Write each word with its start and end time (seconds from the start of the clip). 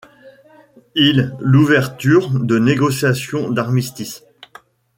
Il 0.95 1.35
l'ouverture 1.39 2.31
de 2.31 2.57
négociations 2.57 3.51
d'armistice. 3.51 4.23